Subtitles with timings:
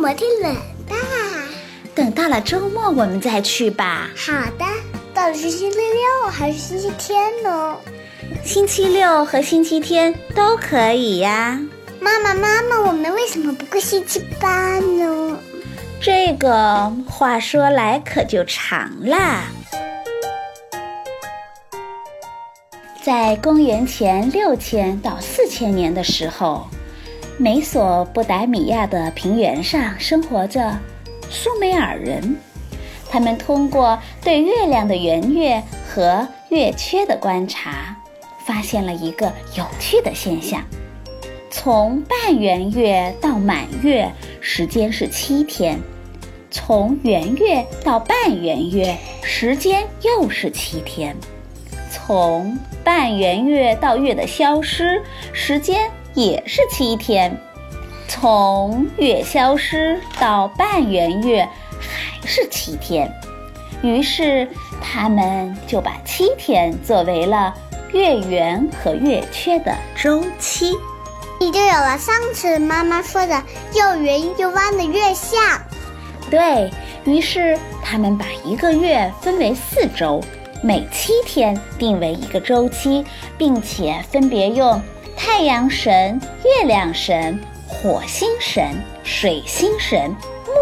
[0.00, 0.54] 摩天轮
[0.88, 0.96] 吧。
[1.94, 4.08] 等到了周末，我们再去吧。
[4.16, 4.64] 好的，
[5.12, 7.76] 到底是星期六还是星期天呢？
[8.42, 11.60] 星期六和星期天都可以呀。
[12.00, 15.38] 妈妈，妈妈，我们为什么不过星期八呢？
[16.00, 19.42] 这个话说来可就长啦。
[23.02, 26.66] 在公元前六千到四千年的时候，
[27.40, 30.78] 美索不达米亚的平原上生活着
[31.30, 32.36] 苏美尔人。
[33.08, 37.96] 他们通过对月亮的圆月和月缺的观察，
[38.44, 40.62] 发现了一个有趣的现象：
[41.50, 45.78] 从半圆月到满月，时间是七天；
[46.50, 51.14] 从圆月到半圆月，时间又是七天；
[51.90, 55.02] 从半圆月到月的消失，
[55.32, 57.30] 时间也是七天；
[58.08, 63.10] 从月消失到半圆月，还是七天。
[63.82, 64.46] 于是，
[64.80, 67.54] 他们就把七天作为了
[67.92, 70.76] 月圆和月缺的周期。
[71.38, 73.42] 你就有了上次妈妈说的
[73.72, 75.40] 又圆又弯的月相。
[76.28, 76.70] 对
[77.04, 80.22] 于是，他们把一个月分为四周，
[80.62, 83.04] 每七天定为一个周期，
[83.38, 84.80] 并且分别用
[85.16, 90.14] 太阳神、月亮神、火星神、水星神、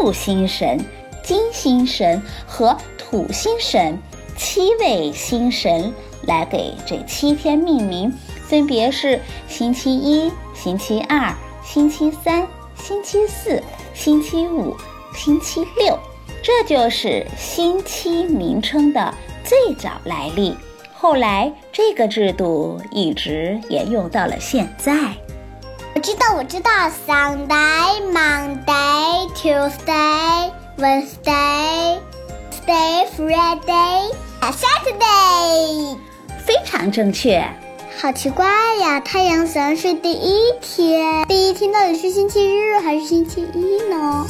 [0.00, 0.84] 木星神、
[1.22, 3.96] 金星神和土星神
[4.36, 5.92] 七位星神
[6.22, 8.12] 来给这七天命名，
[8.48, 11.32] 分别是星期一、星期二、
[11.64, 13.62] 星期三、星期四、
[13.94, 14.76] 星期五、
[15.14, 15.96] 星期六。
[16.42, 19.14] 这就是星期名称的
[19.44, 20.56] 最早来历。
[20.92, 24.92] 后来这个制度一直沿用到了现在。
[25.94, 26.70] 我知道，我知道
[27.06, 31.98] ，Sunday、Monday、Tuesday、Wednesday、
[32.66, 34.10] Thursday、Friday、
[34.40, 35.96] Saturday，
[36.44, 37.46] 非常正确。
[38.00, 38.46] 好奇怪
[38.80, 38.98] 呀！
[39.00, 44.26] 太阳神是第一天，第一天到底是星期日还是星期一呢？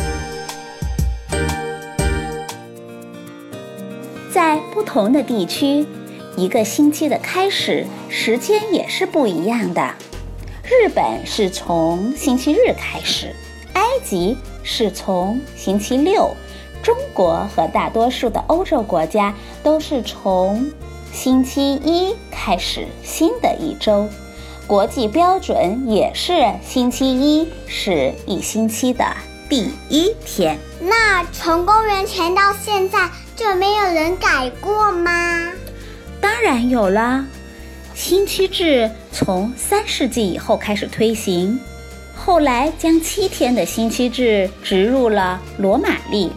[4.35, 5.87] 在不同的地区，
[6.37, 9.95] 一个星期的开始时间也是不一样的。
[10.65, 13.33] 日本是从星期日开始，
[13.75, 16.35] 埃及是从星期六，
[16.83, 20.69] 中国和大多数的欧洲国家都是从
[21.13, 24.09] 星期一开始新的一周。
[24.67, 29.07] 国际标准也是星期一是一星期的
[29.49, 30.59] 第一天。
[30.81, 35.51] 那从公元前到现在就没有人改过吗？
[36.21, 37.25] 当然有了，
[37.93, 41.59] 星期制从三世纪以后开始推行，
[42.15, 46.31] 后来将七天的星期制植入了罗马历。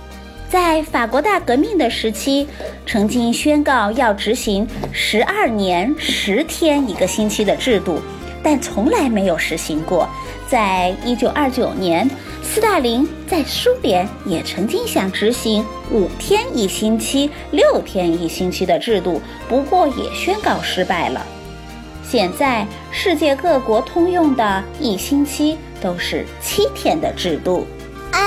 [0.49, 2.47] 在法国大革命的时期，
[2.85, 8.01] 曾经宣告要执行十二年十天一个星期的制度，
[8.41, 10.09] 但从来没有实行过。
[10.47, 12.09] 在一九二九年，
[12.49, 21.23] 斯大林在苏联也曾经想执行五天一星期、六天一星期的制度，不过也宣告失败了。
[22.03, 27.67] 现在世界各国通用的一星期都是七天的制度。
[28.11, 28.21] 哎，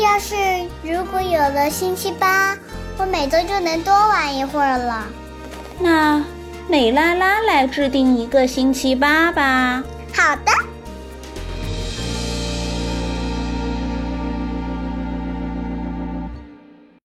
[0.00, 0.34] 要是
[0.82, 2.56] 如果有了星期八，
[2.96, 5.04] 我每周就能多玩一会儿了。
[5.78, 6.24] 那
[6.68, 9.82] 美拉拉来制定一个星期八吧。
[10.14, 10.52] 好的。